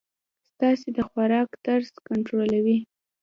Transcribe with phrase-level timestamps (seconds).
[0.51, 2.77] ستاسي د خوراک طرز کنټرولوی.